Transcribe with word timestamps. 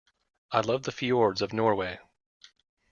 I 0.51 0.61
love 0.61 0.81
the 0.81 0.91
fjords 0.91 1.43
of 1.43 1.53
Norway. 1.53 1.99